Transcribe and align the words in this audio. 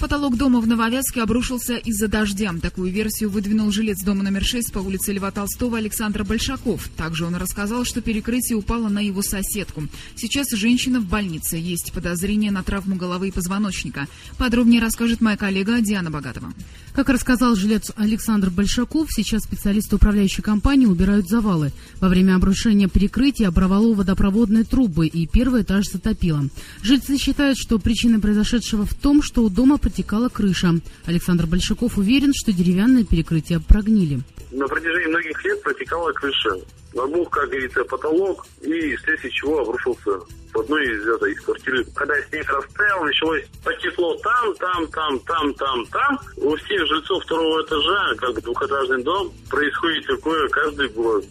Потолок 0.00 0.38
дома 0.38 0.62
в 0.62 0.66
Нововятске 0.66 1.20
обрушился 1.20 1.76
из-за 1.76 2.08
дождя. 2.08 2.54
Такую 2.62 2.90
версию 2.90 3.28
выдвинул 3.28 3.70
жилец 3.70 4.02
дома 4.02 4.22
номер 4.22 4.42
6 4.42 4.72
по 4.72 4.78
улице 4.78 5.12
Льва 5.12 5.30
Толстого 5.30 5.76
Александр 5.76 6.24
Большаков. 6.24 6.88
Также 6.96 7.26
он 7.26 7.34
рассказал, 7.34 7.84
что 7.84 8.00
перекрытие 8.00 8.56
упало 8.56 8.88
на 8.88 9.00
его 9.00 9.20
соседку. 9.20 9.82
Сейчас 10.16 10.46
женщина 10.52 11.00
в 11.00 11.04
больнице. 11.04 11.58
Есть 11.58 11.92
подозрение 11.92 12.50
на 12.50 12.62
травму 12.62 12.96
головы 12.96 13.28
и 13.28 13.30
позвоночника. 13.30 14.08
Подробнее 14.38 14.80
расскажет 14.80 15.20
моя 15.20 15.36
коллега 15.36 15.82
Диана 15.82 16.10
Богатова. 16.10 16.50
Как 16.94 17.10
рассказал 17.10 17.54
жилец 17.54 17.92
Александр 17.94 18.48
Большаков, 18.50 19.08
сейчас 19.10 19.42
специалисты 19.42 19.96
управляющей 19.96 20.42
компании 20.42 20.86
убирают 20.86 21.28
завалы. 21.28 21.72
Во 22.00 22.08
время 22.08 22.36
обрушения 22.36 22.88
перекрытия 22.88 23.48
оборвало 23.48 23.94
водопроводные 23.94 24.64
трубы 24.64 25.06
и 25.06 25.26
первый 25.26 25.62
этаж 25.62 25.84
затопило. 25.86 26.48
Жильцы 26.82 27.18
считают, 27.18 27.58
что 27.58 27.78
причина 27.78 28.18
произошедшего 28.18 28.86
в 28.86 28.94
том, 28.94 29.22
что 29.22 29.44
у 29.44 29.50
дома 29.50 29.76
протекала 29.90 30.28
крыша. 30.28 30.74
Александр 31.06 31.46
Большаков 31.46 31.98
уверен, 31.98 32.32
что 32.34 32.52
деревянное 32.52 33.04
перекрытие 33.04 33.60
прогнили. 33.60 34.20
На 34.52 34.66
протяжении 34.66 35.08
многих 35.08 35.44
лет 35.44 35.62
протекала 35.62 36.12
крыша. 36.12 36.54
Набух, 36.94 37.30
как 37.30 37.48
говорится, 37.48 37.84
потолок, 37.84 38.46
и 38.62 38.96
вследствие 38.96 39.32
чего 39.32 39.60
обрушился 39.60 40.10
в 40.52 40.58
одной 40.58 40.84
из, 40.84 41.06
это, 41.06 41.26
из 41.26 41.40
квартиры. 41.40 41.84
Когда 41.94 42.14
снег 42.22 42.48
растаял, 42.50 43.04
началось 43.04 43.44
потекло 43.64 44.16
там, 44.16 44.54
там, 44.56 44.86
там, 44.88 45.18
там, 45.20 45.54
там, 45.54 45.86
там. 45.86 46.18
У 46.36 46.56
всех 46.56 46.86
жильцов 46.86 47.22
второго 47.24 47.62
этажа, 47.62 48.14
как 48.16 48.42
двухэтажный 48.42 49.02
дом, 49.04 49.32
происходит 49.48 50.06
такое 50.06 50.48
каждый 50.48 50.88
год. 50.88 51.24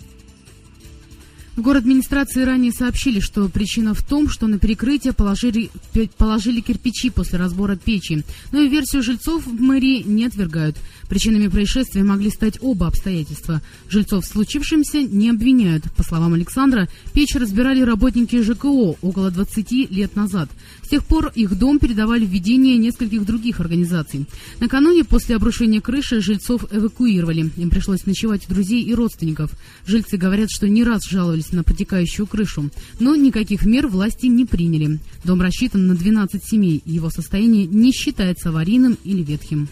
В 1.56 1.62
город 1.62 1.82
администрации 1.82 2.44
ранее 2.44 2.72
сообщили, 2.72 3.20
что 3.20 3.50
причина 3.50 3.94
в 3.94 4.02
том, 4.02 4.30
что 4.30 4.48
на 4.48 4.60
перекрытие 4.60 5.14
положили, 5.14 5.70
положили 6.18 6.62
кирпичи 6.62 7.10
после 7.10 7.38
разбора 7.38 7.76
печи. 7.76 8.24
Но 8.52 8.62
и 8.62 8.70
версию 8.70 9.04
жильцов 9.04 9.46
в 9.46 9.62
мэрии 9.62 10.04
не 10.04 10.26
отвергают. 10.26 10.78
Причинами 11.10 11.48
происшествия 11.48 12.04
могли 12.04 12.30
стать 12.30 12.60
оба 12.62 12.88
обстоятельства. 12.88 13.62
Жильцов 13.90 14.24
в 14.24 14.28
случившемся 14.28 15.02
не 15.02 15.30
обвиняют. 15.30 15.84
По 15.98 16.04
словам 16.04 16.34
Александра, 16.34 16.88
печь 17.14 17.36
разбирали 17.36 17.82
работники 17.82 18.42
ЖКО 18.42 18.96
около 19.02 19.32
20 19.32 19.92
лет 19.92 20.16
назад. 20.16 20.50
С 20.84 20.90
тех 20.90 21.06
пор 21.06 21.32
их 21.36 21.58
дом 21.58 21.80
передавали 21.80 22.26
в 22.26 22.30
ведение 22.30 22.78
нескольких 22.78 23.26
других 23.26 23.60
организаций. 23.60 24.28
Накануне 24.60 25.04
после 25.04 25.36
обрушения 25.36 25.82
крыши 25.82 26.22
жильцов 26.22 26.66
эвакуировали. 26.72 27.52
Им 27.58 27.70
пришлось 27.70 28.06
ночевать 28.06 28.46
у 28.48 28.54
друзей 28.54 28.84
и 28.84 28.94
родственников. 28.94 29.52
Жильцы 29.86 30.18
говорят, 30.18 30.50
что 30.52 30.70
не 30.70 30.84
раз 30.84 31.02
жаловались 31.10 31.49
на 31.52 31.64
протекающую 31.64 32.28
крышу, 32.28 32.70
но 33.00 33.16
никаких 33.16 33.66
мер 33.66 33.88
власти 33.88 34.28
не 34.28 34.46
приняли. 34.46 35.00
Дом 35.24 35.42
рассчитан 35.42 35.88
на 35.88 35.96
12 35.96 36.44
семей. 36.44 36.82
Его 36.86 37.10
состояние 37.10 37.66
не 37.66 37.92
считается 37.92 38.50
аварийным 38.50 38.98
или 39.04 39.24
ветхим 39.24 39.68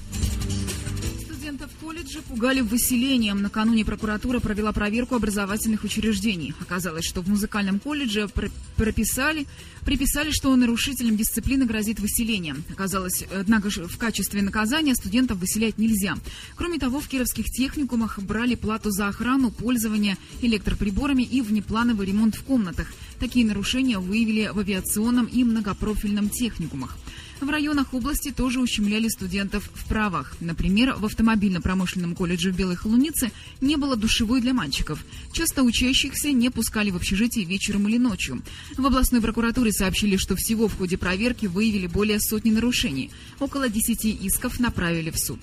пугали 2.15 2.61
выселением. 2.61 3.41
Накануне 3.41 3.85
прокуратура 3.85 4.39
провела 4.39 4.71
проверку 4.71 5.15
образовательных 5.15 5.83
учреждений. 5.83 6.53
Оказалось, 6.59 7.05
что 7.05 7.21
в 7.21 7.29
музыкальном 7.29 7.79
колледже 7.79 8.29
прописали, 8.75 9.47
приписали, 9.85 10.31
что 10.31 10.55
нарушителям 10.55 11.17
дисциплины 11.17 11.65
грозит 11.65 11.99
выселение. 11.99 12.55
Оказалось, 12.71 13.23
однако 13.33 13.69
в 13.69 13.97
качестве 13.97 14.41
наказания 14.41 14.95
студентов 14.95 15.37
выселять 15.37 15.77
нельзя. 15.77 16.17
Кроме 16.55 16.79
того, 16.79 16.99
в 16.99 17.07
кировских 17.07 17.45
техникумах 17.45 18.19
брали 18.19 18.55
плату 18.55 18.91
за 18.91 19.07
охрану, 19.07 19.51
пользование 19.51 20.17
электроприборами 20.41 21.23
и 21.23 21.41
внеплановый 21.41 22.07
ремонт 22.07 22.35
в 22.35 22.43
комнатах. 22.43 22.87
Такие 23.19 23.45
нарушения 23.45 23.99
выявили 23.99 24.49
в 24.53 24.59
авиационном 24.59 25.25
и 25.25 25.43
многопрофильном 25.43 26.29
техникумах. 26.29 26.97
В 27.39 27.49
районах 27.49 27.93
области 27.93 28.31
тоже 28.31 28.59
ущемляли 28.59 29.07
студентов 29.09 29.69
в 29.73 29.87
правах. 29.87 30.35
Например, 30.39 30.95
в 30.97 31.05
автомобильно-промышленном 31.05 32.15
колледже 32.15 32.51
в 32.51 32.55
Белой 32.55 32.75
Холунице 32.75 33.31
не 33.61 33.75
было 33.75 33.95
душевой 33.95 34.41
для 34.41 34.53
мальчиков. 34.53 35.03
Часто 35.33 35.63
учащихся 35.63 36.31
не 36.31 36.49
пускали 36.49 36.89
в 36.89 36.95
общежитие 36.95 37.45
вечером 37.45 37.87
или 37.87 37.97
ночью. 37.97 38.41
В 38.75 38.85
областной 38.85 39.21
прокуратуре 39.21 39.71
сообщили, 39.71 40.17
что 40.17 40.35
всего 40.35 40.67
в 40.67 40.77
ходе 40.77 40.97
проверки 40.97 41.45
выявили 41.45 41.87
более 41.87 42.19
сотни 42.19 42.49
нарушений. 42.49 43.11
Около 43.39 43.69
десяти 43.69 44.11
исков 44.11 44.59
направили 44.59 45.11
в 45.11 45.19
суд. 45.19 45.39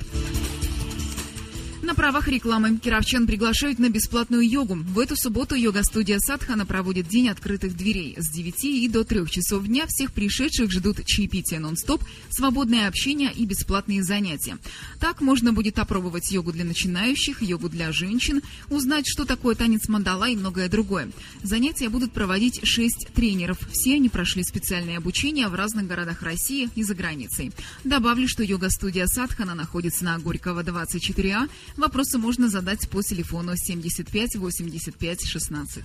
На 1.85 1.95
правах 1.95 2.29
рекламы 2.29 2.79
кировчан 2.79 3.27
приглашают 3.27 3.79
на 3.79 3.91
бесплатную 3.91 4.49
йогу. 4.49 4.75
В 4.75 4.99
эту 4.99 5.17
субботу 5.17 5.55
йога-студия 5.55 6.19
Садхана 6.19 6.65
проводит 6.65 7.09
день 7.09 7.29
открытых 7.29 7.77
дверей. 7.77 8.15
С 8.17 8.31
9 8.31 8.65
и 8.65 8.89
до 8.89 9.05
3 9.05 9.29
часов 9.29 9.67
дня 9.67 9.85
всех 9.87 10.15
пришедших 10.15 10.73
ждут 10.73 11.05
чаепитие 11.05 11.61
нон-стоп, 11.61 12.03
свободное 12.31 12.89
общение 12.89 13.31
и 13.31 13.45
бесплатные 13.45 14.03
занятия. 14.03 14.57
Так 14.99 15.21
можно 15.21 15.53
будет 15.53 15.79
опробовать 15.79 16.33
йогу 16.33 16.53
для 16.53 16.65
начинающих, 16.65 17.43
йогу 17.43 17.69
для 17.69 17.93
женщин, 17.93 18.41
узнать, 18.71 19.05
что 19.07 19.27
такое 19.27 19.55
танец 19.55 19.87
мандала 19.87 20.27
и 20.27 20.37
многое 20.37 20.71
другое. 20.71 21.11
Занятия 21.43 21.91
будут 21.91 22.13
проводить 22.13 22.67
6 22.67 23.09
тренеров. 23.13 23.59
Все 23.73 23.97
они 23.97 24.09
прошли 24.09 24.43
специальное 24.43 24.97
обучение 24.97 25.49
в 25.49 25.55
разных 25.55 25.87
городах 25.87 26.23
России 26.23 26.71
и 26.77 26.83
за 26.83 26.95
границей. 26.95 27.53
Добавлю, 27.85 28.27
что 28.27 28.43
йога-студия 28.43 29.07
Садхана 29.07 29.55
находится 29.55 30.03
на 30.03 30.19
Горького 30.19 30.63
24А, 30.63 31.51
Вопросы 31.77 32.19
можно 32.19 32.49
задать 32.49 32.89
по 32.89 33.03
телефону 33.03 33.55
75 33.57 34.37
85 34.37 35.27
16. 35.27 35.85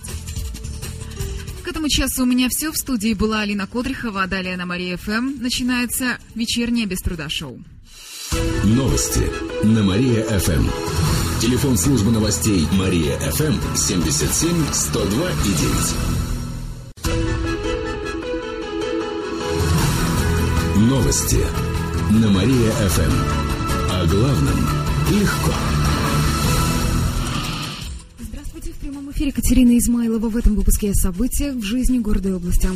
К 1.64 1.68
этому 1.68 1.88
часу 1.88 2.22
у 2.22 2.26
меня 2.26 2.48
все. 2.48 2.70
В 2.70 2.76
студии 2.76 3.12
была 3.14 3.40
Алина 3.40 3.66
Кодрихова, 3.66 4.26
далее 4.26 4.56
на 4.56 4.66
Мария 4.66 4.96
ФМ 4.96 5.40
начинается 5.40 6.18
вечернее 6.34 6.86
без 6.86 7.00
труда 7.00 7.28
шоу. 7.28 7.62
Новости 8.64 9.30
на 9.64 9.82
Мария 9.82 10.22
ФМ. 10.38 10.64
Телефон 11.40 11.76
службы 11.76 12.12
новостей 12.12 12.68
Мария 12.72 13.18
ФМ 13.18 13.54
77 13.74 14.72
102 14.72 15.30
и 15.30 15.52
9. 20.76 20.88
Новости 20.88 21.44
на 22.10 22.30
Мария 22.30 22.70
ФМ. 22.70 23.12
О 23.90 24.06
главном 24.06 24.68
легко. 25.10 25.79
Эфире 29.20 29.32
Екатерина 29.32 29.76
Измайлова 29.76 30.30
в 30.30 30.36
этом 30.38 30.54
выпуске 30.54 30.92
о 30.92 30.94
событиях 30.94 31.54
в 31.54 31.62
жизни 31.62 31.98
города 31.98 32.30
и 32.30 32.32
области. 32.32 32.66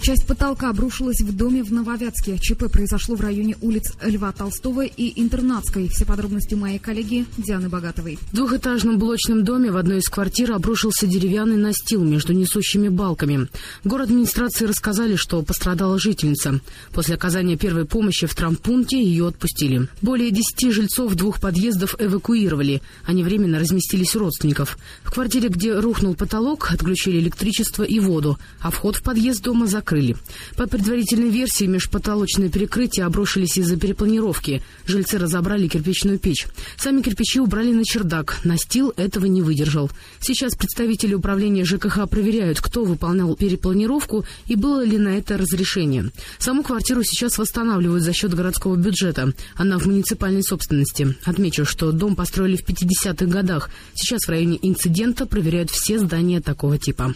Часть 0.00 0.26
потолка 0.26 0.70
обрушилась 0.70 1.20
в 1.20 1.36
доме 1.36 1.62
в 1.62 1.72
Нововятске. 1.72 2.38
ЧП 2.38 2.72
произошло 2.72 3.16
в 3.16 3.20
районе 3.20 3.56
улиц 3.60 3.92
Льва 4.02 4.32
Толстого 4.32 4.86
и 4.86 5.20
Интернатской. 5.20 5.88
Все 5.88 6.06
подробности 6.06 6.54
моей 6.54 6.78
коллеги 6.78 7.26
Дианы 7.36 7.68
Богатовой. 7.68 8.18
В 8.32 8.34
двухэтажном 8.34 8.98
блочном 8.98 9.44
доме 9.44 9.70
в 9.70 9.76
одной 9.76 9.98
из 9.98 10.08
квартир 10.08 10.52
обрушился 10.52 11.06
деревянный 11.06 11.58
настил 11.58 12.02
между 12.02 12.32
несущими 12.32 12.88
балками. 12.88 13.48
В 13.84 13.88
город 13.88 14.08
администрации 14.08 14.64
рассказали, 14.64 15.16
что 15.16 15.42
пострадала 15.42 15.98
жительница. 15.98 16.60
После 16.92 17.14
оказания 17.14 17.58
первой 17.58 17.84
помощи 17.84 18.26
в 18.26 18.34
трампункте 18.34 19.02
ее 19.02 19.28
отпустили. 19.28 19.86
Более 20.00 20.30
десяти 20.30 20.70
жильцов 20.70 21.14
двух 21.14 21.40
подъездов 21.40 21.94
эвакуировали. 21.98 22.80
Они 23.04 23.22
временно 23.22 23.58
разместились 23.58 24.16
у 24.16 24.20
родственников. 24.20 24.78
В 25.02 25.12
квартире, 25.12 25.50
где 25.50 25.78
рухнул 25.78 26.14
потолок, 26.14 26.70
отключили 26.72 27.18
электричество 27.18 27.82
и 27.82 28.00
воду, 28.00 28.38
а 28.60 28.70
вход 28.70 28.96
в 28.96 29.02
подъезд 29.02 29.42
дома 29.42 29.66
закрыли 29.66 29.90
закрыли. 30.00 30.16
По 30.56 30.66
предварительной 30.66 31.28
версии, 31.28 31.64
межпотолочные 31.64 32.50
перекрытия 32.50 33.06
обрушились 33.06 33.58
из-за 33.58 33.76
перепланировки. 33.76 34.62
Жильцы 34.86 35.18
разобрали 35.18 35.68
кирпичную 35.68 36.18
печь. 36.18 36.46
Сами 36.76 37.02
кирпичи 37.02 37.40
убрали 37.40 37.72
на 37.72 37.84
чердак. 37.84 38.38
Настил 38.44 38.92
этого 38.96 39.26
не 39.26 39.42
выдержал. 39.42 39.90
Сейчас 40.20 40.54
представители 40.54 41.14
управления 41.14 41.64
ЖКХ 41.64 42.08
проверяют, 42.08 42.60
кто 42.60 42.84
выполнял 42.84 43.34
перепланировку 43.36 44.24
и 44.46 44.56
было 44.56 44.84
ли 44.84 44.98
на 44.98 45.18
это 45.18 45.36
разрешение. 45.36 46.10
Саму 46.38 46.62
квартиру 46.62 47.02
сейчас 47.02 47.38
восстанавливают 47.38 48.02
за 48.02 48.12
счет 48.12 48.34
городского 48.34 48.76
бюджета. 48.76 49.32
Она 49.56 49.78
в 49.78 49.86
муниципальной 49.86 50.42
собственности. 50.42 51.16
Отмечу, 51.24 51.64
что 51.64 51.92
дом 51.92 52.16
построили 52.16 52.56
в 52.56 52.64
50-х 52.64 53.26
годах. 53.26 53.70
Сейчас 53.94 54.22
в 54.22 54.28
районе 54.28 54.58
инцидента 54.62 55.26
проверяют 55.26 55.70
все 55.70 55.98
здания 55.98 56.40
такого 56.40 56.78
типа. 56.78 57.14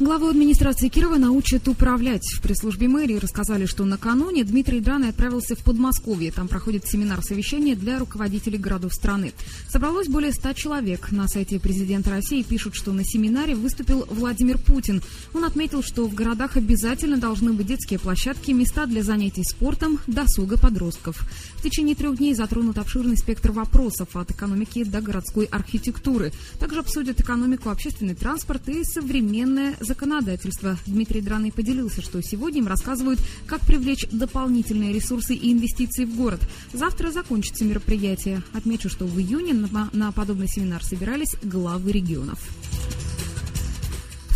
Главу 0.00 0.28
администрации 0.28 0.88
Кирова 0.88 1.16
научат 1.16 1.68
управлять. 1.68 2.24
В 2.32 2.40
пресс-службе 2.40 2.88
мэрии 2.88 3.18
рассказали, 3.18 3.66
что 3.66 3.84
накануне 3.84 4.44
Дмитрий 4.44 4.80
Драный 4.80 5.10
отправился 5.10 5.54
в 5.54 5.58
Подмосковье. 5.58 6.32
Там 6.32 6.48
проходит 6.48 6.88
семинар-совещание 6.88 7.76
для 7.76 7.98
руководителей 7.98 8.56
городов 8.56 8.94
страны. 8.94 9.34
Собралось 9.68 10.08
более 10.08 10.32
ста 10.32 10.54
человек. 10.54 11.12
На 11.12 11.28
сайте 11.28 11.60
президента 11.60 12.08
России 12.08 12.40
пишут, 12.40 12.76
что 12.76 12.92
на 12.92 13.04
семинаре 13.04 13.54
выступил 13.54 14.06
Владимир 14.08 14.56
Путин. 14.56 15.02
Он 15.34 15.44
отметил, 15.44 15.82
что 15.82 16.06
в 16.06 16.14
городах 16.14 16.56
обязательно 16.56 17.18
должны 17.18 17.52
быть 17.52 17.66
детские 17.66 17.98
площадки, 17.98 18.52
места 18.52 18.86
для 18.86 19.02
занятий 19.02 19.44
спортом, 19.44 19.98
досуга 20.06 20.58
подростков. 20.58 21.26
В 21.56 21.62
течение 21.62 21.94
трех 21.94 22.16
дней 22.16 22.32
затронут 22.32 22.78
обширный 22.78 23.18
спектр 23.18 23.52
вопросов 23.52 24.16
от 24.16 24.30
экономики 24.30 24.82
до 24.82 25.02
городской 25.02 25.44
архитектуры. 25.44 26.32
Также 26.58 26.80
обсудят 26.80 27.20
экономику, 27.20 27.68
общественный 27.68 28.14
транспорт 28.14 28.66
и 28.70 28.82
современное 28.82 29.74
законодательства. 29.90 30.78
Дмитрий 30.86 31.20
Драный 31.20 31.50
поделился, 31.50 32.00
что 32.00 32.22
сегодня 32.22 32.60
им 32.60 32.68
рассказывают, 32.68 33.18
как 33.46 33.60
привлечь 33.62 34.06
дополнительные 34.12 34.92
ресурсы 34.92 35.34
и 35.34 35.52
инвестиции 35.52 36.04
в 36.04 36.14
город. 36.14 36.40
Завтра 36.72 37.10
закончится 37.10 37.64
мероприятие. 37.64 38.42
Отмечу, 38.52 38.88
что 38.88 39.04
в 39.04 39.18
июне 39.18 39.52
на, 39.52 39.90
на 39.92 40.12
подобный 40.12 40.46
семинар 40.46 40.84
собирались 40.84 41.34
главы 41.42 41.90
регионов. 41.90 42.38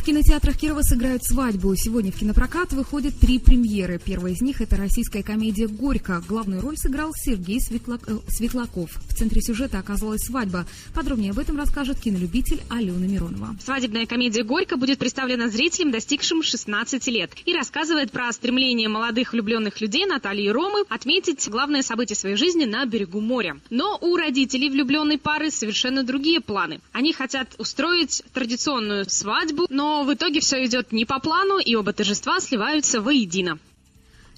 В 0.05 0.07
кинотеатрах 0.07 0.59
Кирова 0.59 0.83
сыграют 0.83 1.25
свадьбу. 1.25 1.75
Сегодня 1.77 2.13
в 2.13 2.19
кинопрокат 2.19 2.75
выходят 2.75 3.19
три 3.19 3.39
премьеры. 3.39 3.99
Первая 3.99 4.35
из 4.35 4.43
них– 4.43 4.61
это 4.61 4.77
российская 4.77 5.23
комедия 5.23 5.67
«Горько». 5.67 6.23
Главную 6.29 6.61
роль 6.61 6.77
сыграл 6.77 7.13
Сергей 7.17 7.59
Светлак... 7.59 8.03
Э, 8.07 8.19
Светлаков. 8.29 8.91
В 9.09 9.15
центре 9.15 9.41
сюжета 9.41 9.79
оказалась 9.79 10.21
свадьба. 10.21 10.67
Подробнее 10.95 11.31
об 11.31 11.39
этом 11.39 11.57
расскажет 11.57 12.01
кинолюбитель 12.01 12.61
Алена 12.69 12.99
Миронова. 13.07 13.57
Свадебная 13.65 14.05
комедия 14.05 14.43
«Горько» 14.43 14.77
будет 14.77 14.99
представлена 14.99 15.49
зрителям, 15.49 15.91
достигшим 15.91 16.43
16 16.43 17.07
лет, 17.07 17.31
и 17.47 17.55
рассказывает 17.55 18.11
про 18.11 18.31
стремление 18.31 18.91
молодых 18.91 19.33
влюбленных 19.33 19.81
людей 19.81 20.05
Натальи 20.05 20.45
и 20.45 20.51
Ромы 20.51 20.85
отметить 20.91 21.49
главное 21.49 21.81
событие 21.81 22.15
своей 22.15 22.37
жизни 22.37 22.67
на 22.67 22.85
берегу 22.85 23.23
моря. 23.23 23.57
Но 23.71 23.97
у 24.03 24.17
родителей 24.17 24.69
влюбленной 24.69 25.17
пары 25.17 25.51
совершенно 25.51 26.03
другие 26.03 26.43
планы. 26.43 26.83
Они 26.93 27.15
хотят 27.15 27.55
устроить 27.57 28.23
традиционную 28.35 29.09
свадьбу, 29.09 29.67
но 29.71 29.94
но 29.95 30.03
в 30.03 30.13
итоге 30.13 30.41
все 30.41 30.65
идет 30.65 30.91
не 30.91 31.05
по 31.05 31.21
плану, 31.21 31.59
и 31.59 31.77
оба 31.77 31.93
торжества 31.93 32.41
сливаются 32.41 33.01
воедино. 33.01 33.61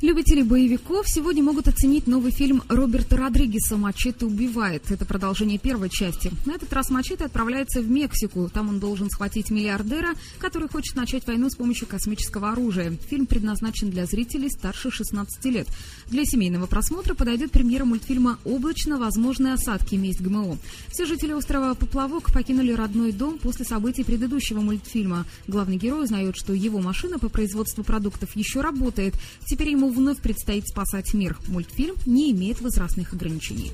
Любители 0.03 0.43
боевиков 0.43 1.09
сегодня 1.09 1.43
могут 1.43 1.69
оценить 1.69 2.07
новый 2.07 2.31
фильм 2.31 2.63
Роберта 2.69 3.17
Родригеса 3.17 3.79
«Мачете 3.79 4.27
убивает». 4.27 4.91
Это 4.91 5.07
продолжение 5.07 5.59
первой 5.59 5.89
части. 5.89 6.31
На 6.45 6.53
этот 6.53 6.71
раз 6.75 6.91
Мачете 6.91 7.25
отправляется 7.25 7.81
в 7.81 7.89
Мексику. 7.89 8.51
Там 8.53 8.69
он 8.69 8.79
должен 8.79 9.09
схватить 9.09 9.51
миллиардера, 9.51 10.11
который 10.39 10.69
хочет 10.69 10.97
начать 10.97 11.27
войну 11.27 11.49
с 11.49 11.57
помощью 11.57 11.89
космического 11.89 12.51
оружия. 12.51 12.95
Фильм 13.09 13.25
предназначен 13.25 13.89
для 13.89 14.05
зрителей 14.05 14.51
старше 14.51 14.91
16 14.91 15.43
лет. 15.47 15.67
Для 16.09 16.27
семейного 16.27 16.67
просмотра 16.67 17.15
подойдет 17.15 17.51
премьера 17.51 17.87
мультфильма 17.87 18.39
«Облачно. 18.45 18.99
Возможные 18.99 19.55
осадки. 19.55 19.95
Месть 19.95 20.21
ГМО». 20.21 20.59
Все 20.89 21.07
жители 21.07 21.33
острова 21.33 21.75
Поплавок 21.75 22.35
покинули 22.35 22.73
родной 22.73 23.13
дом 23.13 23.39
после 23.39 23.65
событий 23.65 24.05
предыдущего 24.05 24.61
мультфильма. 24.61 25.25
Главный 25.49 25.79
герой 25.79 26.05
узнает, 26.05 26.37
что 26.37 26.53
его 26.53 26.81
машина 26.81 27.19
по 27.19 27.31
производству 27.31 27.83
продуктов 27.83 28.37
еще 28.37 28.61
работает. 28.61 29.15
Теперь 29.47 29.71
ему 29.71 29.86
ему 29.87 29.95
вновь 29.95 30.19
предстоит 30.19 30.67
спасать 30.67 31.15
мир. 31.15 31.39
Мультфильм 31.49 31.95
не 32.07 32.33
имеет 32.33 32.61
возрастных 32.61 33.13
ограничений. 33.13 33.71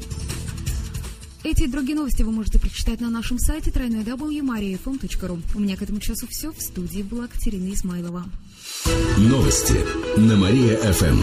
Эти 1.45 1.65
и 1.65 1.67
другие 1.67 1.97
новости 1.97 2.23
вы 2.23 2.31
можете 2.31 2.61
прочитать 2.61 3.01
на 3.01 3.11
нашем 3.11 3.39
сайте 3.39 3.71
www.mariafm.ru. 3.71 5.43
У 5.55 5.61
меня 5.61 5.77
к 5.77 5.83
этому 5.83 5.99
часу 6.01 6.27
все. 6.31 6.53
В 6.53 6.61
студии 6.61 7.03
была 7.03 7.27
Катерина 7.27 7.73
Измайлова. 7.73 8.25
Новости 9.19 9.85
на 10.17 10.37
Мария-ФМ. 10.37 11.19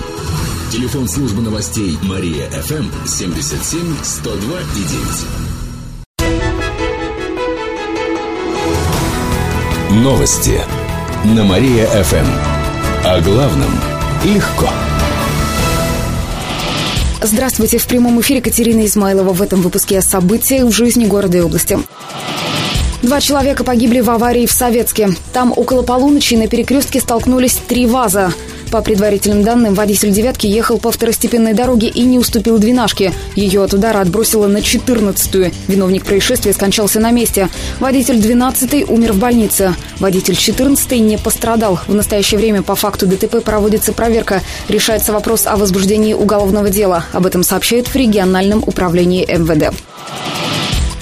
Телефон 0.72 1.08
службы 1.08 1.42
новостей 1.42 1.98
Мария-ФМ 2.04 3.08
77 3.08 3.96
102 4.04 4.60
и 4.60 4.84
9. 9.94 10.04
Новости 10.04 10.62
на 11.26 11.46
Мария-ФМ. 11.46 12.28
О 13.06 13.22
главном– 13.22 13.72
легко. 14.26 14.70
Здравствуйте. 17.22 17.78
В 17.78 17.88
прямом 17.88 18.20
эфире 18.22 18.42
Катерина 18.42 18.86
Измайлова. 18.86 19.34
В 19.34 19.42
этом 19.42 19.62
выпуске 19.62 20.00
о 20.00 20.02
событиях 20.02 20.66
в 20.66 20.72
жизни 20.72 21.06
города 21.06 21.38
и 21.38 21.42
области. 21.42 21.80
Два 23.02 23.22
человека 23.22 23.64
погибли 23.64 24.02
в 24.02 24.10
аварии 24.10 24.46
в 24.46 24.52
Советске. 24.52 25.10
Там 25.32 25.54
около 25.56 25.84
полуночи 25.84 26.36
на 26.36 26.48
перекрестке 26.48 27.00
столкнулись 27.00 27.58
три 27.68 27.86
ВАЗа. 27.86 28.34
По 28.72 28.82
предварительным 28.82 29.44
данным, 29.44 29.74
водитель 29.74 30.12
«девятки» 30.12 30.46
ехал 30.46 30.78
по 30.78 30.92
второстепенной 30.92 31.54
дороге 31.54 31.88
и 31.88 32.04
не 32.04 32.20
уступил 32.20 32.60
двенашке. 32.60 33.14
Ее 33.36 33.64
от 33.64 33.74
удара 33.74 34.00
отбросило 34.00 34.46
на 34.46 34.62
четырнадцатую. 34.62 35.52
Виновник 35.68 36.06
происшествия 36.06 36.54
скончался 36.54 37.00
на 37.00 37.10
месте. 37.10 37.50
Водитель 37.80 38.22
двенадцатой 38.22 38.84
умер 38.84 39.14
в 39.14 39.18
больнице. 39.18 39.74
Водитель 40.00 40.36
четырнадцатой 40.36 41.00
не 41.00 41.18
пострадал. 41.18 41.80
В 41.88 41.96
настоящее 41.96 42.40
время 42.40 42.62
по 42.62 42.76
факту 42.76 43.08
ДТП 43.08 43.44
проводится 43.44 43.92
проверка. 43.92 44.42
Решается 44.68 45.14
вопрос 45.14 45.48
о 45.48 45.58
возбуждении 45.58 46.14
уголовного 46.14 46.70
дела. 46.70 47.06
Об 47.12 47.26
этом 47.26 47.42
сообщают 47.42 47.88
в 47.88 47.96
региональном 47.96 48.64
управлении 48.66 49.26
МВД. 49.26 49.74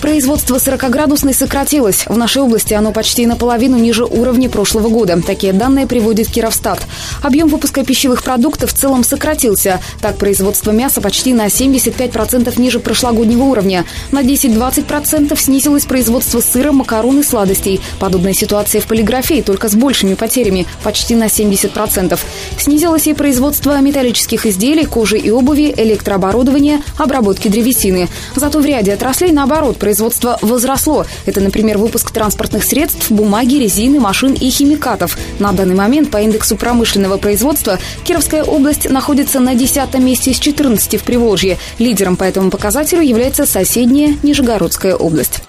Производство 0.02 0.58
40-градусной 0.58 1.34
сократилось. 1.34 2.06
В 2.06 2.16
нашей 2.16 2.44
области 2.44 2.74
оно 2.74 2.92
почти 2.92 3.26
наполовину 3.26 3.78
ниже 3.78 4.06
уровня 4.06 4.48
прошлого 4.50 4.90
года. 4.90 5.22
Такие 5.26 5.54
данные 5.54 5.88
приводит 5.88 6.28
Кировстат. 6.28 6.86
Объем 7.24 7.48
выпуска 7.48 7.84
пищевых 7.84 8.24
продуктов 8.24 8.72
в 8.72 8.78
целом 8.78 9.04
сократился. 9.04 9.80
Так, 10.00 10.18
производство 10.18 10.72
мяса 10.72 11.02
почти 11.02 11.34
на 11.34 11.48
75% 11.48 12.60
ниже 12.62 12.80
прошлогоднего 12.80 13.44
уровня. 13.44 13.86
На 14.12 14.22
10-20% 14.22 15.38
снизилось 15.40 15.86
производство 15.86 16.42
сыра, 16.42 16.72
макарон 16.72 17.20
и 17.20 17.24
сладостей. 17.24 17.82
Подобная 18.00 18.34
ситуация 18.34 18.82
в 18.82 18.86
полиграфии, 18.86 19.42
только 19.42 19.68
с 19.68 19.76
большими 19.76 20.14
потерями, 20.14 20.68
почти 20.84 21.16
на 21.16 21.26
70%. 21.26 22.20
Снизилось 22.60 23.08
и 23.08 23.14
производство 23.14 23.80
металлических 23.82 24.46
изделий, 24.46 24.86
кожи 24.86 25.18
и 25.18 25.32
обуви, 25.32 25.74
электрооборудования, 25.76 26.82
обработки 26.98 27.48
древесины. 27.48 28.10
Зато 28.36 28.60
в 28.60 28.66
ряде 28.66 28.94
отраслей, 28.94 29.32
наоборот, 29.32 29.78
производство 29.88 30.38
возросло. 30.42 31.06
Это, 31.26 31.40
например, 31.40 31.78
выпуск 31.78 32.12
транспортных 32.12 32.66
средств, 32.66 33.10
бумаги, 33.10 33.56
резины, 33.56 34.02
машин 34.02 34.34
и 34.34 34.50
химикатов. 34.50 35.18
На 35.40 35.54
данный 35.54 35.76
момент 35.76 36.12
по 36.12 36.18
индексу 36.18 36.58
промышленного 36.58 37.16
производства 37.16 37.80
Кировская 38.04 38.44
область 38.44 38.90
находится 38.90 39.40
на 39.40 39.56
10 39.56 39.94
месте 40.00 40.32
из 40.32 40.40
14 40.40 41.00
в 41.00 41.04
Приволжье. 41.06 41.58
Лидером 41.80 42.18
по 42.18 42.26
этому 42.26 42.52
показателю 42.52 43.02
является 43.02 43.46
соседняя 43.46 44.18
Нижегородская 44.24 44.94
область. 44.94 45.47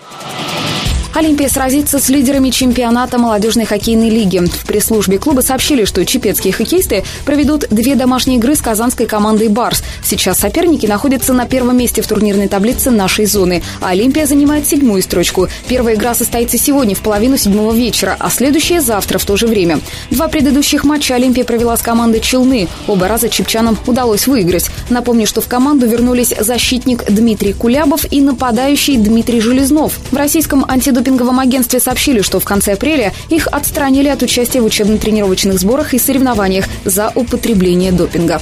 Олимпия 1.18 1.48
сразится 1.48 1.98
с 1.98 2.08
лидерами 2.10 2.50
чемпионата 2.50 3.18
молодежной 3.18 3.64
хоккейной 3.64 4.08
лиги. 4.08 4.38
В 4.38 4.64
пресс-службе 4.64 5.18
клуба 5.18 5.40
сообщили, 5.40 5.84
что 5.84 6.06
чепецкие 6.06 6.52
хоккеисты 6.52 7.02
проведут 7.24 7.64
две 7.70 7.96
домашние 7.96 8.38
игры 8.38 8.54
с 8.54 8.60
казанской 8.60 9.06
командой 9.06 9.48
«Барс». 9.48 9.82
Сейчас 10.04 10.38
соперники 10.38 10.86
находятся 10.86 11.32
на 11.32 11.46
первом 11.46 11.76
месте 11.76 12.02
в 12.02 12.06
турнирной 12.06 12.46
таблице 12.46 12.92
нашей 12.92 13.26
зоны, 13.26 13.64
а 13.80 13.88
Олимпия 13.88 14.26
занимает 14.26 14.68
седьмую 14.68 15.02
строчку. 15.02 15.48
Первая 15.66 15.96
игра 15.96 16.14
состоится 16.14 16.56
сегодня 16.56 16.94
в 16.94 17.00
половину 17.00 17.36
седьмого 17.36 17.74
вечера, 17.74 18.16
а 18.20 18.30
следующая 18.30 18.80
завтра 18.80 19.18
в 19.18 19.24
то 19.24 19.36
же 19.36 19.48
время. 19.48 19.80
Два 20.12 20.28
предыдущих 20.28 20.84
матча 20.84 21.16
Олимпия 21.16 21.42
провела 21.42 21.76
с 21.76 21.82
командой 21.82 22.20
«Челны». 22.20 22.68
Оба 22.86 23.08
раза 23.08 23.28
чепчанам 23.28 23.76
удалось 23.88 24.28
выиграть. 24.28 24.70
Напомню, 24.88 25.26
что 25.26 25.40
в 25.40 25.48
команду 25.48 25.88
вернулись 25.88 26.32
защитник 26.38 27.10
Дмитрий 27.10 27.54
Кулябов 27.54 28.06
и 28.08 28.20
нападающий 28.20 28.98
Дмитрий 28.98 29.40
Железнов. 29.40 29.98
В 30.12 30.16
российском 30.16 30.64
антидопинговом 30.68 31.07
антидопинговом 31.08 31.40
агентстве 31.40 31.80
сообщили, 31.80 32.20
что 32.22 32.38
в 32.38 32.44
конце 32.44 32.74
апреля 32.74 33.12
их 33.28 33.48
отстранили 33.48 34.08
от 34.08 34.22
участия 34.22 34.60
в 34.60 34.64
учебно-тренировочных 34.64 35.58
сборах 35.58 35.94
и 35.94 35.98
соревнованиях 35.98 36.66
за 36.84 37.10
употребление 37.14 37.92
допинга. 37.92 38.40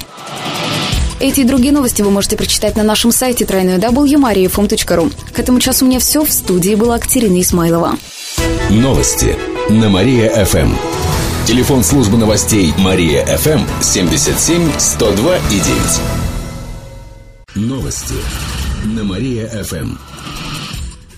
Эти 1.19 1.41
и 1.41 1.45
другие 1.45 1.73
новости 1.73 2.03
вы 2.03 2.11
можете 2.11 2.37
прочитать 2.37 2.77
на 2.77 2.83
нашем 2.83 3.11
сайте 3.11 3.45
www.mariafm.ru. 3.45 5.13
К 5.33 5.39
этому 5.39 5.61
часу 5.61 5.87
у 5.87 5.89
меня 5.89 5.99
все. 5.99 6.23
В 6.25 6.31
студии 6.31 6.75
была 6.75 6.99
Катерина 6.99 7.41
Исмайлова. 7.41 7.97
Новости 8.69 9.35
на 9.71 9.89
Мария-ФМ. 9.89 10.75
Телефон 11.47 11.85
службы 11.85 12.19
новостей 12.19 12.75
Мария-ФМ 12.77 13.61
77 13.81 14.73
102 14.79 15.37
и 15.37 15.41
9. 15.55 15.65
Новости 17.55 18.15
на 18.85 19.05
Мария-ФМ. 19.05 20.16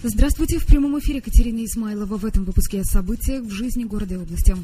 Здравствуйте, 0.05 0.59
в 0.59 0.67
прямом 0.67 0.97
эфире 1.01 1.21
Катерина 1.21 1.65
Измайлова. 1.65 2.19
В 2.19 2.25
этом 2.25 2.45
выпуске 2.45 2.83
о 2.83 2.85
событиях 2.85 3.43
в 3.43 3.51
жизни 3.51 3.83
города 3.83 4.15
и 4.15 4.19
области. 4.19 4.55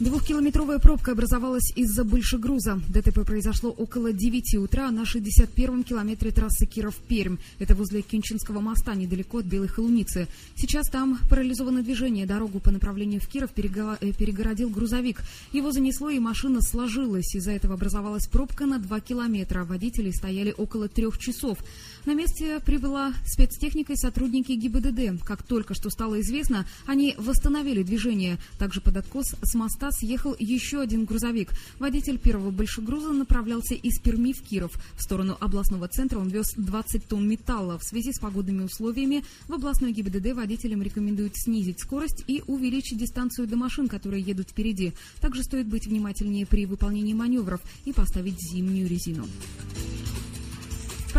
Двухкилометровая 0.00 0.78
пробка 0.78 1.12
образовалась 1.12 1.70
из-за 1.76 2.04
большегруза. 2.04 2.80
ДТП 2.88 3.22
произошло 3.26 3.68
около 3.68 4.14
9 4.14 4.54
утра 4.54 4.90
на 4.90 5.02
61-м 5.02 5.84
километре 5.84 6.30
трассы 6.30 6.64
Киров-Пермь. 6.64 7.36
Это 7.58 7.74
возле 7.74 8.00
Кинчинского 8.00 8.60
моста, 8.60 8.94
недалеко 8.94 9.40
от 9.40 9.44
Белой 9.44 9.68
Холуницы. 9.68 10.26
Сейчас 10.56 10.88
там 10.88 11.18
парализовано 11.28 11.82
движение. 11.82 12.24
Дорогу 12.24 12.60
по 12.60 12.70
направлению 12.70 13.20
в 13.20 13.26
Киров 13.26 13.50
э, 13.54 14.12
перегородил 14.14 14.70
грузовик. 14.70 15.20
Его 15.52 15.70
занесло, 15.70 16.08
и 16.08 16.18
машина 16.18 16.62
сложилась. 16.62 17.34
Из-за 17.34 17.52
этого 17.52 17.74
образовалась 17.74 18.26
пробка 18.26 18.64
на 18.64 18.78
2 18.78 19.00
километра. 19.00 19.64
Водители 19.64 20.12
стояли 20.12 20.54
около 20.56 20.88
трех 20.88 21.18
часов. 21.18 21.58
На 22.06 22.14
месте 22.14 22.60
прибыла 22.60 23.12
спецтехника 23.26 23.92
и 23.92 23.96
сотрудники 23.96 24.52
ГИБДД. 24.52 25.22
Как 25.22 25.42
только 25.42 25.74
что 25.74 25.90
стало 25.90 26.20
известно, 26.22 26.66
они 26.86 27.14
восстановили 27.18 27.82
движение. 27.82 28.38
Также 28.58 28.80
под 28.80 28.96
откос 28.96 29.34
с 29.42 29.54
моста 29.54 29.90
съехал 29.90 30.34
еще 30.38 30.80
один 30.80 31.04
грузовик. 31.04 31.50
Водитель 31.78 32.18
первого 32.18 32.50
большегруза 32.50 33.12
направлялся 33.12 33.74
из 33.74 33.98
Перми 34.00 34.32
в 34.32 34.40
Киров. 34.40 34.72
В 34.96 35.02
сторону 35.02 35.36
областного 35.40 35.88
центра 35.88 36.18
он 36.18 36.28
вез 36.28 36.54
20 36.56 37.06
тонн 37.06 37.28
металла. 37.28 37.78
В 37.78 37.84
связи 37.84 38.12
с 38.12 38.18
погодными 38.18 38.62
условиями 38.62 39.22
в 39.46 39.52
областной 39.52 39.92
ГИБДД 39.92 40.32
водителям 40.32 40.82
рекомендуют 40.82 41.36
снизить 41.36 41.80
скорость 41.80 42.24
и 42.26 42.42
увеличить 42.46 42.98
дистанцию 42.98 43.46
до 43.46 43.56
машин, 43.56 43.88
которые 43.88 44.22
едут 44.22 44.50
впереди. 44.50 44.94
Также 45.20 45.42
стоит 45.42 45.66
быть 45.66 45.86
внимательнее 45.86 46.46
при 46.46 46.64
выполнении 46.64 47.12
маневров 47.12 47.60
и 47.84 47.92
поставить 47.92 48.40
зимнюю 48.40 48.88
резину. 48.88 49.26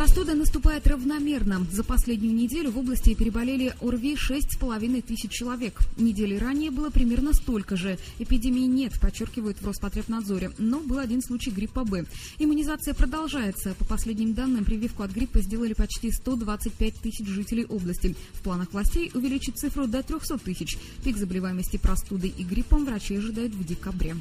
Простуда 0.01 0.33
наступает 0.33 0.87
равномерно. 0.87 1.63
За 1.71 1.83
последнюю 1.83 2.33
неделю 2.33 2.71
в 2.71 2.79
области 2.79 3.13
переболели 3.13 3.75
ОРВИ 3.81 4.15
6,5 4.15 5.01
тысяч 5.03 5.29
человек. 5.29 5.79
Недели 5.95 6.37
ранее 6.37 6.71
было 6.71 6.89
примерно 6.89 7.33
столько 7.33 7.77
же. 7.77 7.99
Эпидемии 8.17 8.65
нет, 8.65 8.99
подчеркивают 8.99 9.61
в 9.61 9.67
Роспотребнадзоре. 9.67 10.53
Но 10.57 10.79
был 10.79 10.97
один 10.97 11.21
случай 11.21 11.51
гриппа 11.51 11.83
Б. 11.83 12.05
Иммунизация 12.39 12.95
продолжается. 12.95 13.75
По 13.77 13.85
последним 13.85 14.33
данным, 14.33 14.65
прививку 14.65 15.03
от 15.03 15.11
гриппа 15.11 15.39
сделали 15.39 15.73
почти 15.73 16.11
125 16.11 16.95
тысяч 16.95 17.27
жителей 17.27 17.65
области. 17.65 18.15
В 18.33 18.41
планах 18.41 18.73
властей 18.73 19.11
увеличить 19.13 19.59
цифру 19.59 19.85
до 19.85 20.01
300 20.01 20.39
тысяч. 20.39 20.79
Пик 21.03 21.15
заболеваемости 21.15 21.77
простудой 21.77 22.33
и 22.35 22.43
гриппом 22.43 22.85
врачи 22.85 23.17
ожидают 23.17 23.53
в 23.53 23.63
декабре. 23.63 24.15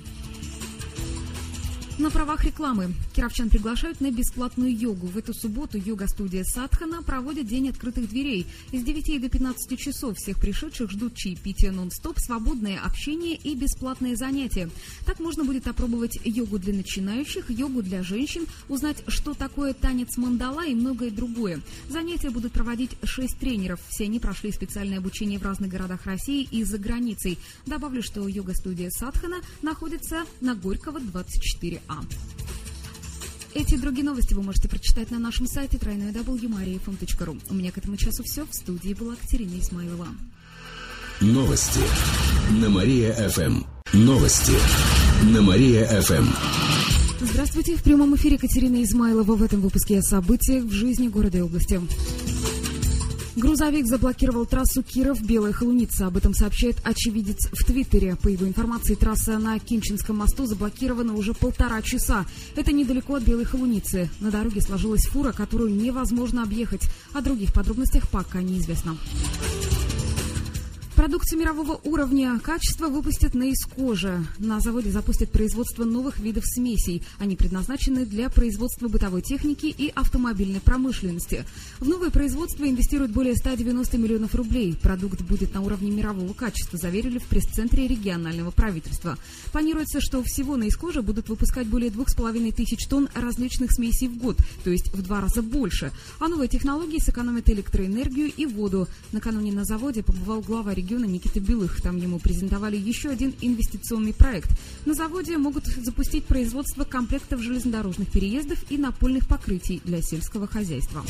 На 2.00 2.11
правах 2.11 2.45
рекламы. 2.45 2.95
Кировчан 3.14 3.50
приглашают 3.50 4.00
на 4.00 4.11
бесплатную 4.11 4.75
йогу. 4.75 5.07
В 5.09 5.19
эту 5.19 5.35
субботу 5.35 5.76
йога-студия 5.76 6.45
Садхана 6.45 7.02
проводит 7.02 7.47
День 7.47 7.69
открытых 7.69 8.09
дверей. 8.09 8.47
С 8.73 8.83
9 8.83 9.21
до 9.21 9.28
15 9.28 9.78
часов 9.78 10.16
всех 10.16 10.40
пришедших 10.40 10.90
ждут 10.90 11.14
чаепитие 11.14 11.73
нон-стоп, 11.73 12.19
свободное 12.19 12.80
общение 12.80 13.37
и 13.37 13.54
бесплатные 13.54 14.16
занятия. 14.16 14.71
Так 15.04 15.21
можно 15.21 15.45
будет 15.45 15.66
опробовать 15.66 16.19
йогу 16.25 16.59
для 16.59 16.73
начинающих, 16.73 17.50
йогу 17.50 17.83
для 17.83 18.02
женщин, 18.02 18.47
узнать, 18.71 19.04
что 19.07 19.35
такое 19.35 19.75
танец 19.75 20.16
мандала 20.16 20.64
и 20.64 20.75
многое 20.75 21.11
другое. 21.11 21.61
Занятия 21.90 22.30
будут 22.30 22.52
проводить 22.52 22.92
6 23.02 23.38
тренеров. 23.38 23.78
Все 23.90 24.04
они 24.04 24.21
прошли 24.21 24.52
специальное 24.52 24.97
обучение 24.97 25.38
в 25.38 25.42
разных 25.42 25.71
городах 25.71 26.07
России 26.07 26.49
и 26.50 26.64
за 26.64 26.78
границей. 26.78 27.38
Добавлю, 27.66 28.02
что 28.02 28.26
йога-студия 28.26 28.88
Садхана 28.88 29.42
находится 29.61 30.25
на 30.40 30.54
Горького 30.54 30.99
24 30.99 31.83
а. 31.91 32.01
Эти 33.53 33.75
и 33.75 33.79
другие 33.79 34.05
новости 34.05 34.33
вы 34.33 34.43
можете 34.43 34.69
прочитать 34.69 35.11
на 35.11 35.19
нашем 35.19 35.47
сайте 35.47 35.77
www.mariafm.ru. 35.77 37.43
У 37.51 37.55
меня 37.55 37.73
к 37.73 37.79
этому 37.79 37.97
часу 37.97 38.23
все. 38.23 38.47
В 38.47 38.55
студии 38.55 38.95
была 38.95 39.17
Катерина 39.17 39.59
Измайлова. 39.59 40.07
Новости 41.21 41.81
на 42.61 42.71
Мария-ФМ. 42.71 43.65
Новости 43.93 44.55
на 45.33 45.43
Мария-ФМ. 45.43 46.27
Здравствуйте. 47.21 47.77
В 47.77 47.83
прямом 47.83 48.15
эфире 48.15 48.39
Катерина 48.39 48.83
Измайлова 48.83 49.35
в 49.35 49.43
этом 49.43 49.61
выпуске 49.61 49.99
о 49.99 50.03
событиях 50.03 50.65
в 50.65 50.71
жизни 50.71 51.09
города 51.09 51.39
и 51.39 51.41
области. 51.43 51.81
Грузовик 53.41 53.87
заблокировал 53.87 54.45
трассу 54.45 54.83
Киров-Белая 54.83 55.55
Холуница. 55.55 56.07
Об 56.07 56.19
этом 56.19 56.35
сообщает 56.35 56.77
очевидец 56.85 57.49
в 57.51 57.65
Твиттере. 57.65 58.15
По 58.17 58.29
его 58.29 58.47
информации, 58.47 58.95
трасса 58.95 59.39
на 59.39 59.59
Кинчинском 59.59 60.19
мосту 60.19 60.45
заблокирована 60.45 61.15
уже 61.15 61.33
полтора 61.33 61.81
часа. 61.81 62.27
Это 62.55 62.71
недалеко 62.71 63.15
от 63.15 63.23
Белой 63.23 63.47
Холуницы. 63.47 64.11
На 64.21 64.31
дороге 64.31 64.61
сложилась 64.61 65.07
фура, 65.07 65.33
которую 65.33 65.75
невозможно 65.75 66.43
объехать. 66.43 66.83
О 67.15 67.23
других 67.23 67.55
подробностях 67.55 68.11
пока 68.11 68.43
неизвестно. 68.43 68.99
Продукцию 71.00 71.40
мирового 71.40 71.80
уровня 71.85 72.38
качества 72.40 72.88
выпустят 72.88 73.33
на 73.33 73.50
искоже. 73.50 74.23
На 74.37 74.61
заводе 74.61 74.90
запустят 74.90 75.33
производство 75.33 75.85
новых 75.85 76.19
видов 76.19 76.45
смесей. 76.45 77.02
Они 77.19 77.37
предназначены 77.37 78.04
для 78.04 78.28
производства 78.28 78.87
бытовой 78.87 79.23
техники 79.23 79.64
и 79.64 79.90
автомобильной 79.95 80.61
промышленности. 80.61 81.47
В 81.78 81.88
новое 81.88 82.11
производство 82.11 82.69
инвестируют 82.69 83.12
более 83.12 83.35
190 83.35 83.97
миллионов 83.97 84.35
рублей. 84.35 84.76
Продукт 84.76 85.23
будет 85.23 85.54
на 85.54 85.62
уровне 85.62 85.90
мирового 85.90 86.35
качества, 86.35 86.78
заверили 86.78 87.16
в 87.16 87.25
пресс-центре 87.25 87.87
регионального 87.88 88.50
правительства. 88.50 89.16
Планируется, 89.52 90.02
что 90.02 90.23
всего 90.23 90.59
на 90.59 90.69
искоже 90.69 91.00
будут 91.00 91.30
выпускать 91.30 91.66
более 91.66 91.88
2,5 91.90 92.52
тысяч 92.52 92.87
тонн 92.87 93.09
различных 93.14 93.73
смесей 93.73 94.09
в 94.09 94.19
год, 94.19 94.37
то 94.64 94.71
есть 94.71 94.92
в 94.92 95.00
два 95.00 95.23
раза 95.23 95.40
больше. 95.40 95.92
А 96.19 96.28
новые 96.28 96.49
технологии 96.49 96.99
сэкономят 96.99 97.49
электроэнергию 97.49 98.30
и 98.30 98.45
воду. 98.45 98.87
Накануне 99.12 99.50
на 99.50 99.64
заводе 99.64 100.02
побывал 100.02 100.42
глава 100.42 100.75
региона 100.75 100.90
региона 100.91 101.05
Никиты 101.05 101.39
Белых. 101.39 101.81
Там 101.81 101.97
ему 101.97 102.19
презентовали 102.19 102.77
еще 102.77 103.11
один 103.11 103.33
инвестиционный 103.41 104.13
проект. 104.13 104.51
На 104.87 104.95
заводе 104.95 105.39
могут 105.39 105.67
запустить 105.67 106.25
производство 106.25 106.85
комплектов 106.85 107.41
железнодорожных 107.41 108.11
переездов 108.11 108.59
и 108.71 108.77
напольных 108.77 109.29
покрытий 109.29 109.81
для 109.85 110.03
сельского 110.03 110.49
хозяйства. 110.49 111.05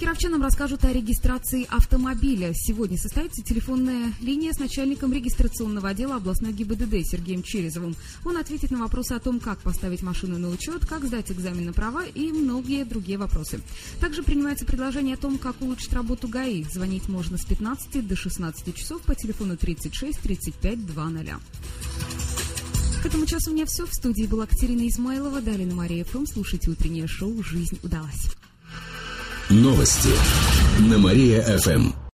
Кировчанам 0.00 0.42
расскажут 0.42 0.82
о 0.86 0.92
регистрации 0.94 1.66
автомобиля. 1.68 2.54
Сегодня 2.54 2.96
состоится 2.96 3.42
телефонная 3.42 4.14
линия 4.22 4.50
с 4.54 4.58
начальником 4.58 5.12
регистрационного 5.12 5.90
отдела 5.90 6.16
областной 6.16 6.54
ГИБДД 6.54 7.06
Сергеем 7.06 7.42
Черезовым. 7.42 7.94
Он 8.24 8.38
ответит 8.38 8.70
на 8.70 8.78
вопросы 8.78 9.12
о 9.12 9.20
том, 9.20 9.40
как 9.40 9.58
поставить 9.58 10.00
машину 10.02 10.38
на 10.38 10.48
учет, 10.48 10.86
как 10.86 11.04
сдать 11.04 11.30
экзамен 11.30 11.66
на 11.66 11.74
права 11.74 12.06
и 12.06 12.32
многие 12.32 12.86
другие 12.86 13.18
вопросы. 13.18 13.60
Также 14.00 14.22
принимается 14.22 14.64
предложение 14.64 15.16
о 15.16 15.18
том, 15.18 15.36
как 15.36 15.60
улучшить 15.60 15.92
работу 15.92 16.28
ГАИ. 16.28 16.64
Звонить 16.64 17.06
можно 17.10 17.36
с 17.36 17.44
15 17.44 18.08
до 18.08 18.16
16 18.16 18.74
часов 18.74 19.02
по 19.02 19.14
телефону 19.14 19.58
36 19.58 20.18
35 20.18 20.86
20. 20.86 21.28
К 23.02 23.06
этому 23.06 23.26
часу 23.26 23.50
у 23.50 23.54
меня 23.54 23.66
все. 23.66 23.84
В 23.84 23.92
студии 23.92 24.24
была 24.24 24.46
Катерина 24.46 24.88
Измайлова. 24.88 25.42
Далее 25.42 25.66
на 25.66 25.74
Мария 25.74 26.04
ФМ. 26.04 26.24
Слушайте 26.24 26.70
утреннее 26.70 27.06
шоу 27.06 27.42
«Жизнь 27.42 27.78
удалась». 27.82 28.30
Новости 29.50 30.10
на 30.78 30.96
Мария-ФМ. 30.96 32.00